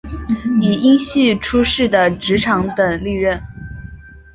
[0.59, 3.39] 以荫叙出仕的直长等历任。